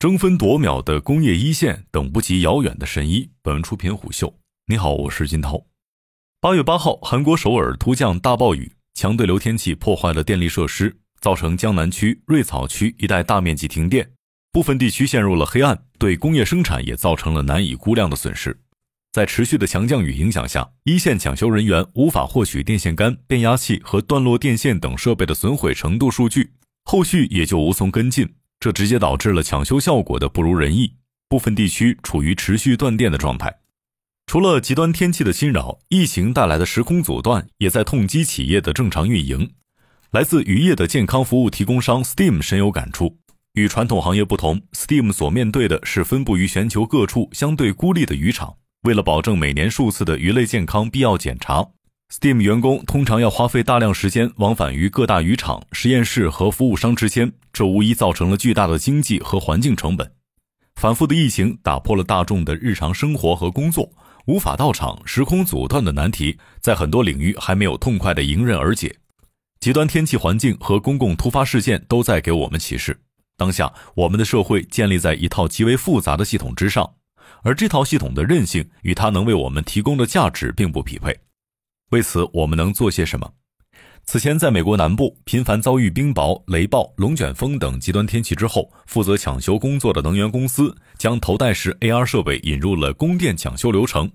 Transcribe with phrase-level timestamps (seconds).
[0.00, 3.28] 争分夺秒的工业一线，等不及遥远的神医。
[3.42, 4.34] 本文出品虎嗅。
[4.64, 5.66] 你好，我是金涛。
[6.40, 14.10] 八月八号，韩国首尔突降大暴雨，强对流天气破坏了电力设施，造成江南区、瑞草区一带大面积停电，
[14.50, 18.58] 部分地区陷入了黑暗，对工业生产也造成了难以估量的损失。
[19.12, 26.54] 在持续的强降雨影响下，一线抢修人员无法获取电线杆、变压器和断落电线等设备的损毁程度数据，
[26.84, 28.36] 后续也就无从跟进。
[28.60, 30.92] 这直接导致了抢修效果的不如人意，
[31.30, 33.60] 部分地区处于持续断电的状态。
[34.26, 39.54] 除了极端天气的侵扰，疫情带来的时空阻断也在痛击企业的正常运营。
[40.10, 43.18] 来自渔业的健康服务提供商 Steam 深有感触。
[43.54, 48.56] 与传统行业不同，Steam 所面对的是分布于全球各处相对孤立的渔场。
[48.82, 51.66] 为了保证每年数次的鱼类健康必要检查。
[52.12, 60.10] Steam 员工通常要花费大量时间往返于各大渔场、实验室和服务商之间，这无疑造成了巨大的经济和环境成本。
[60.74, 63.88] 反复的疫情打破了大众的日常生活和工作，
[64.26, 68.92] 无法到场、时空阻断的难题，在很多领域还没有痛快的迎刃而解。
[69.60, 72.98] 极端天气环境和公共突发事件都在给我们启示：
[73.36, 76.92] 当下我们的社会建立在一套极为复杂的系统之上，
[77.44, 81.16] 而这套系统的韧性与它能为我们提供的价值并不匹配。
[81.90, 83.32] 为此，我们能做些什么？
[84.04, 94.10] 此前，在美国南部频繁遭遇冰雹、雷暴、龙卷风等极端天气之后，负责抢修工作的能源公司将头戴式 AR 设备引入了供电抢修流程。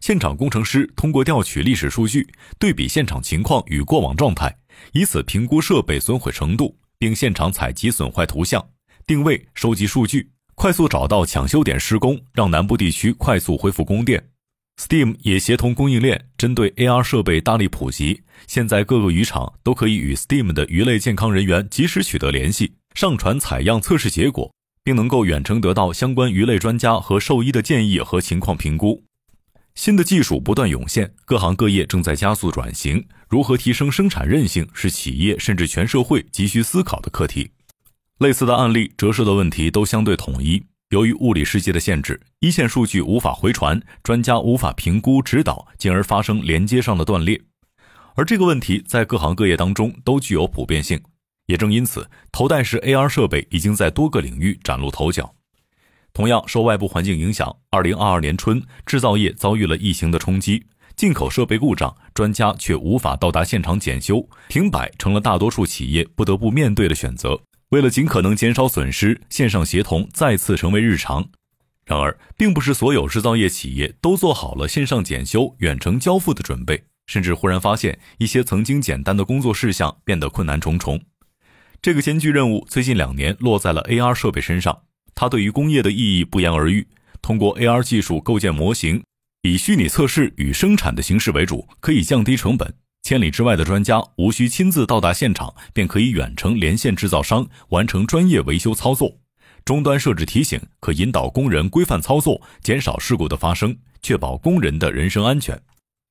[0.00, 2.26] 现场工程师通过调取历史数据，
[2.58, 4.56] 对比现场情况与过往状态，
[4.92, 8.66] 以此评估设备损毁程度，并现场采集损坏图像、
[9.06, 14.30] 定位、收集数据，快速找到抢修点施工，让南部地区快速恢复供电。
[14.78, 18.22] Steam 也协同供应链，针对 AR 设备大力普及。
[18.46, 29.02] 现在各个渔场都可以与 Steam 的鱼类健康人员及时取得联系，上传采样测试结果，并能够远程得到相关鱼类专家和兽医的建议和情况评估。
[29.74, 33.04] 新的技术不断涌现，各行各业正在加速转型。
[33.28, 37.50] 如何提升生产韧性，是企业甚至全社会急需思考的课题。
[38.18, 40.64] 类似的案例折射的问题都相对统一。
[40.90, 47.38] 由于物理世界的限制，一线数据无法回传，专家无法评估指导，进而发生连接上的断裂。
[48.14, 50.98] 而这个问题在各行各业当中都具有普遍性。
[51.44, 55.34] 也正因此，头戴式 AR 设备已经在多个领域崭露头角。
[56.14, 60.64] 同样受外部环境影响，2022年春，制造业遭遇了疫情的冲击，
[60.96, 67.38] 进口设备故障，专家却无法到达现场检修，停摆成了大多数企业不得不面对的选择。
[67.70, 71.28] 为了尽可能减少损失，线上协同再次成为日常。
[71.84, 81.00] 然而，并不是所有制造业企业都做好了线上检修、远程交付的准备，甚至忽然发现一些曾经简单的工作事项变得困难重重。
[81.82, 84.82] 这个艰巨任务最近两年落在了 AR 设备身上，
[85.14, 86.86] 它对于工业的意义不言而喻。
[87.20, 89.02] 通过 AR 技术构建模型，
[89.42, 92.74] 以虚拟测试与生产的形式为主，可以降低成本。
[93.08, 99.16] 千里之外的专家无需亲自到达现场，便可以远程连线制造商，完成专业维修操作。
[99.64, 105.58] 终端设置提醒，可引导工人规范操作，减少事故的发生，确保工人的人身安全。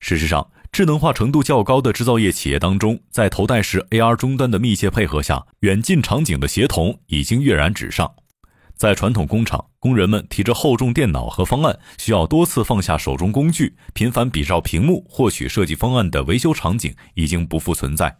[0.00, 8.10] 事实上，智能化程度较高的制造业企业当中，在头戴式 AR 终端的密切配合下，远近场景的协同已经跃然纸上。
[8.78, 18.18] 在传统工厂，工人们提着厚重电脑和方案，需要多次放下手中工具，频繁比照屏幕获取设计方案的维修场景已经不复存在。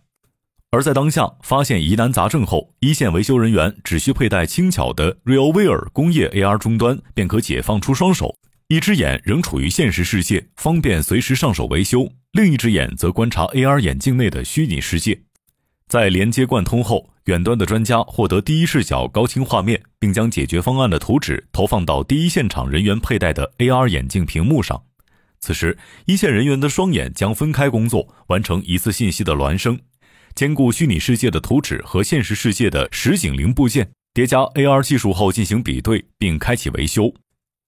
[0.72, 8.34] 而在当下，发现疑难杂症后，一线维修人员只需佩戴轻巧的 RealWear 工业 AR 终端，便可解放出双手，
[8.66, 15.20] 一只眼仍处于现实世界，方便随时上手维修；另一只眼则观察 AR 眼镜内的虚拟世界。
[15.88, 24.82] 在连接贯通后，远端的专家获得第一视角高清画面，并将解决方案的图纸投放到第一现场人员佩戴的 AR 眼镜屏幕上。
[25.40, 29.80] 此时，一线人员的双眼将分开工作，完成一次信息的孪生，
[30.34, 37.10] 兼顾虚拟世界的图纸和现实世界的实景零部件，叠加 AR 技术后进行比对，并开启维修。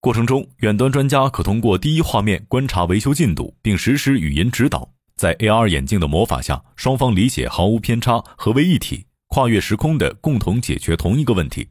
[0.01, 4.91] 过程中，远端专家可通过第一画面观察维修进度，并实时语音指导。
[5.21, 11.69] 在 AR 眼镜的魔法下，双方理解毫无偏差，合为一体，跨越时空的共同解决同一个问题。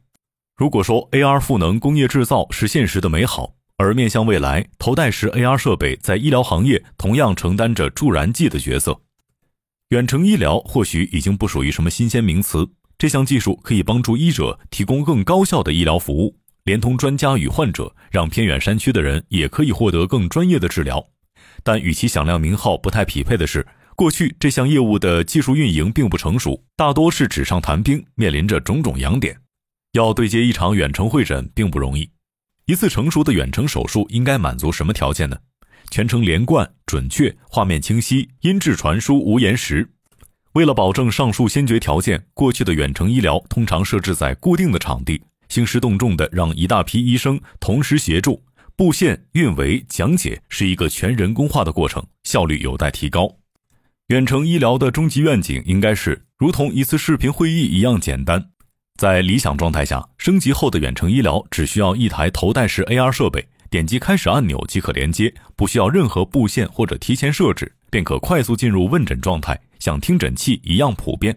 [0.56, 9.00] 如果说 AR 赋能工业制造是现实的美好，而面向未来，头戴式 AR 设备在医疗行业同样承担着助燃剂的角色。
[9.88, 21.04] 远程医疗或许已经不属于什么新鲜名词，这项技术可以帮助医者提供更高效的医疗服务，连同专家与患者，让偏远山区的人也可以获得更专业的治疗。
[21.62, 23.66] 但与其响亮名号不太匹配的是，
[23.96, 29.36] 过去这项业务的技术运营并不成熟，大多是纸上谈兵，面临着种种痒点。
[29.92, 32.08] 要对接一场远程会诊并不容易。
[32.66, 35.36] 一次成熟的远程手术应该满足什么条件呢？
[35.90, 39.90] 全程连贯、准确、画面清晰、音质传输无延时。
[40.52, 48.40] 为了保证上述先决条件，过去的远程医疗通常设置在固定的场地，兴师动众的让一大批医生同时协助
[48.80, 53.36] 布线、运维、讲解，是一个全人工化的过程，效率有待提高。
[54.06, 58.52] 远程医疗的终极愿景应该是如同一次视频会议一样简单。
[58.98, 63.46] 在理想状态下，升级后的远程医疗只需要一台头戴式 AR 设备。
[63.68, 71.36] 点击开始按钮即可连接，不需要任何布线或者提前设置，便可快速进入问诊状态，像听诊器一样普遍。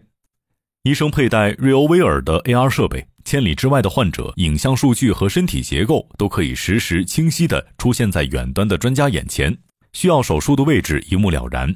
[0.83, 9.57] 医生佩戴瑞欧威尔的 AR 设备，千里之外的患者影像数据和身体结构都可以实时清晰地出现在远端的专家眼前，
[9.93, 11.75] 需要手术的位置一目了然。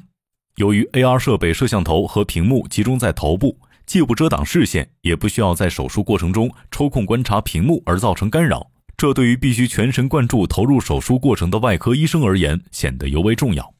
[0.56, 8.70] 由于 AR 设备摄像头和屏幕集中在头部，既不遮挡视线，也不需要在手术过程中抽空观察屏幕而造成干扰。
[8.96, 13.72] 这对于必须全神贯注投入手术过程的外科医生而言显得尤为重要。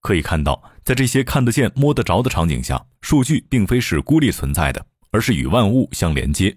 [0.00, 6.56] 可以看到，在这些看得见、摸得着的场景下，数据并非是孤立存在的，而是与万物相连接。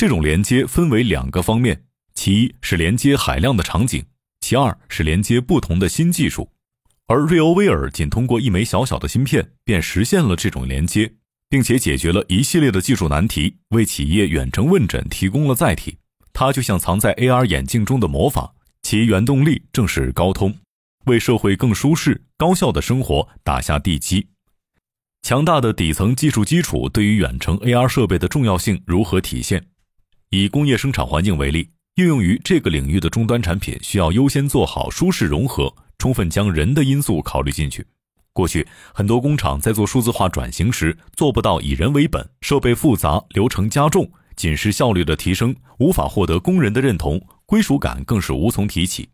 [0.00, 4.02] 这种连接分为两个方面：其一是连接海量的场景，
[4.40, 6.48] 其二是连接不同的新技术。
[7.06, 11.12] 而瑞欧威尔仅通过一枚小小的芯片，便实现了这种连接，
[11.50, 15.98] 并且解决了一系列的技术难题，为企业远程问诊提供了载体。
[16.32, 20.56] 它就像藏在 AR 眼镜中的魔法，其原动力正是高通，
[21.04, 24.28] 为社会更舒适、高效的生活打下地基。
[25.20, 29.62] 强大的底层技术基础对于远程 AR 设备的重要性如何体现？
[30.32, 37.84] 以工业生产环境为例，应用于这个领域的终端产品需要优先做好舒适融合，充分将人的因素考虑进去。
[38.32, 44.08] 过去很多工厂在做数字化转型时，做不到以人为本，设备复杂，流程加重。
[44.36, 49.08] 仅是效率的提升，无法获得工人的认同，归属感更是无从提起。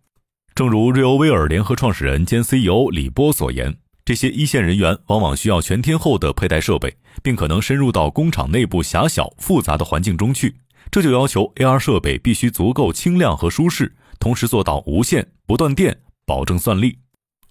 [0.54, 3.74] 正如瑞欧威尔联合创始人兼 CEO 李波所言，
[4.04, 10.54] 这些一线人员往往需要全天候的佩戴设备，并可能深入到工厂内部狭小复杂的环境中去。
[10.90, 16.98] 这就要求 AR 设备必须足够轻量和舒适，同时做到无线不断电，保证算力。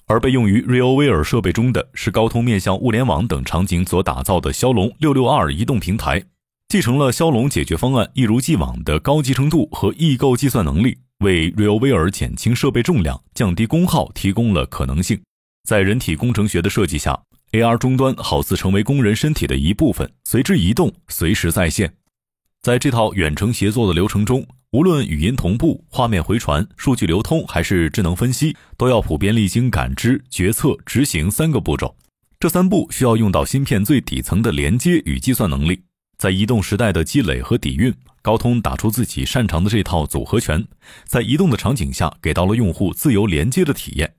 [0.07, 6.23] 而被用于瑞欧威尔设备中的是高通面向物联网等场景所打造的骁龙六六二移动平台。
[6.67, 15.19] 继承了骁龙解决方案一如既往的高集成度和异构计算能力，为瑞欧威尔减轻设备重量、降低功耗提供了可能性。
[15.67, 17.19] 在人体工程学的设计下
[17.51, 21.93] ，AR 终端好似成为工人身体的一部分，随之移动，随时在线。
[22.65, 31.95] 在这套远程协作的流程中，无论语音同步、画面回传、数据流通还是智能分析，都要普遍历经感知、决策、执行三个步骤。
[32.39, 35.83] 这三步需要用到芯片最底层的连接与计算能力。
[36.17, 40.65] 在移动时代的积累和底蕴，高通打出自己擅长的这套组合拳，
[41.05, 44.15] 在移动的场景下给到了用户自由连接的体验。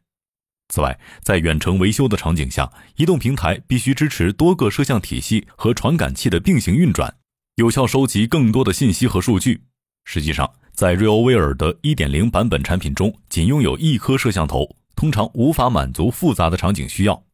[0.69, 7.12] 此外，在远程维修的场景下，移动平台必须支持多个摄像体系和传感器的并行运转，
[7.56, 9.62] 有效收集更多的信息和数据。
[10.04, 17.24] 实际上，在瑞欧威尔的1.0版本产品中，仅拥有一颗摄像头，通常无法满足复杂的场景需要。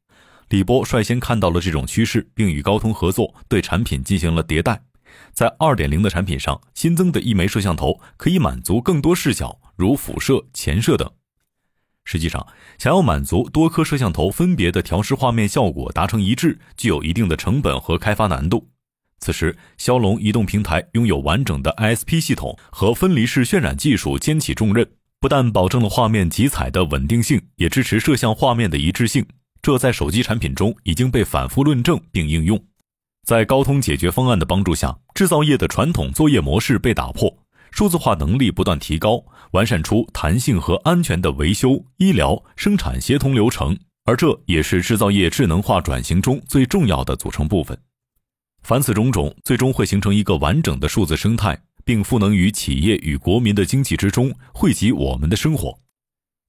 [0.50, 4.84] 李波率先看到了这种趋势，并与高通合作，对产品进行了迭代。
[5.32, 11.10] 在2.0的产品上新增的一枚摄像头，可以满足更多视角，如辐射、前摄等。
[12.04, 12.46] 实际上，
[12.78, 18.68] 想要满足多颗摄像头分别的调试画面效果达成一致，具有一定的成本和开发难度。
[19.22, 24.84] 此时，骁龙移动平台拥有完整的 ISP 系统和分离式渲染技术肩起重任，
[25.20, 29.24] 不但保证了画面集采的稳定性，也支持摄像画面的一致性。
[29.62, 32.60] 这在手机产品中已经被反复论证并应用，
[33.24, 37.32] 在高通解决方案的帮助下，制造业的传统作业模式被打破，
[37.70, 47.78] 数字化能力不断提高，完善出弹性和安全的维修、医疗、生产协同流程，而这也是制造业智能化转型中最重要的组成部分。
[48.62, 55.78] 凡此种种，最终会形成一个完整的数字生态，并赋能于企业与国民的经济之中，惠及我们的生活。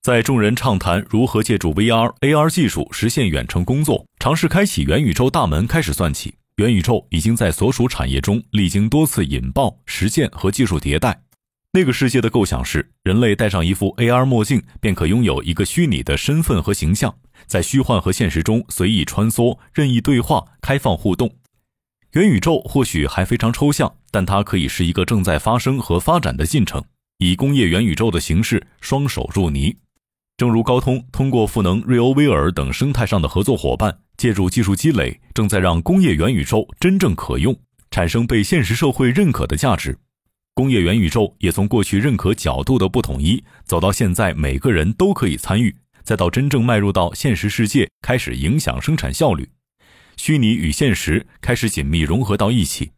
[0.03, 11.21] 在众人畅谈如何借助 VR、AR 技术实现远程工作、尝试开启元宇宙大门开始算起，元宇宙已经在所属产业中历经多次引爆、实践和技术迭代。
[11.71, 17.15] 那个世界的构想是，人类戴上一副 AR 墨镜，便可拥有一个虚拟的身份和形象，
[17.47, 21.33] 在虚幻和现实中随意穿梭、任意对话、开放互动。
[22.13, 26.83] 元宇宙或许还非常抽象，但它可以是一个正在发生和发展的进程，
[27.17, 29.75] 以工业元宇宙的形式双手入泥。
[30.37, 37.55] 正如高通通过赋能瑞欧威尔等生态上的合作伙伴，借助技术积累，正在让工业元宇宙真正可用，
[37.89, 39.97] 产生被现实社会认可的价值。
[40.53, 49.49] 工业元宇宙也从过去认可角度的不统一，走到现在每个人都可以参与，再到真正迈入到现实世界，开始影响生产效率。
[50.17, 52.91] 虚拟与现实开始紧密融合到一起。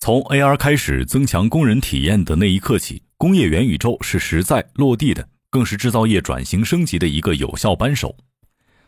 [0.00, 8.16] 从 AR 开始增强工人体验的那一刻起，工业元宇宙是实在落地的，更是制造业转型升级的一个有效扳手。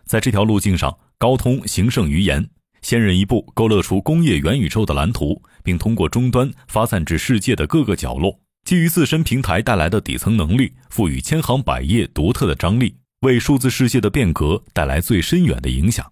[0.04, 2.48] 在这条路径上，高通行胜于言，
[2.82, 16.10] 先人一步勾勒出工业元宇宙的蓝图，并通过终端发散至世界的各个角落，基于自身平台带来的底层能力，赋予千行百业独特的张力，为数字世界的变革带来最深远的影响。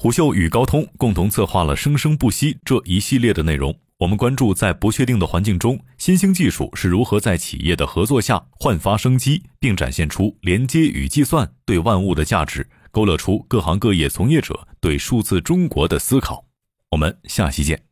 [0.00, 12.68] 虎嗅与高通共同策划了“生生不息”这一系列的内容，我们关注在不确定的环境中，新兴技术是如何在企业的合作下焕发生机，并展现出连接与计算对万物的价值。
[12.92, 16.44] 勾勒出各行各业从业者对数字中国的思考。
[16.92, 17.87] 我们下期见。